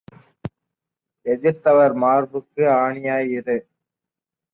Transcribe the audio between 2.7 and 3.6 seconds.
ஆணியாய் இரு.